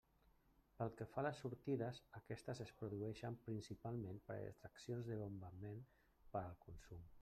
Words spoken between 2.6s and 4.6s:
es produeixen principalment per